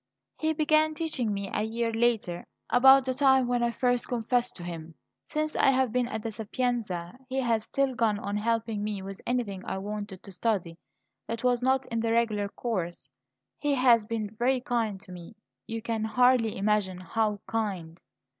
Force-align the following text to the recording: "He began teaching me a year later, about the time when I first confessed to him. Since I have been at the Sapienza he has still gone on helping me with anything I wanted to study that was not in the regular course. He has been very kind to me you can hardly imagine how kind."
"He 0.39 0.53
began 0.53 0.95
teaching 0.95 1.31
me 1.31 1.51
a 1.53 1.61
year 1.61 1.93
later, 1.93 2.43
about 2.71 3.05
the 3.05 3.13
time 3.13 3.45
when 3.47 3.61
I 3.61 3.69
first 3.69 4.07
confessed 4.07 4.55
to 4.55 4.63
him. 4.63 4.95
Since 5.27 5.55
I 5.55 5.69
have 5.69 5.91
been 5.91 6.07
at 6.07 6.23
the 6.23 6.31
Sapienza 6.31 7.19
he 7.29 7.39
has 7.41 7.65
still 7.65 7.93
gone 7.93 8.17
on 8.17 8.35
helping 8.35 8.83
me 8.83 9.03
with 9.03 9.21
anything 9.27 9.63
I 9.63 9.77
wanted 9.77 10.23
to 10.23 10.31
study 10.31 10.79
that 11.27 11.43
was 11.43 11.61
not 11.61 11.85
in 11.85 11.99
the 11.99 12.11
regular 12.13 12.49
course. 12.49 13.11
He 13.59 13.75
has 13.75 14.03
been 14.03 14.35
very 14.39 14.59
kind 14.61 14.99
to 15.01 15.11
me 15.11 15.35
you 15.67 15.83
can 15.83 16.03
hardly 16.05 16.57
imagine 16.57 17.01
how 17.01 17.39
kind." 17.45 18.01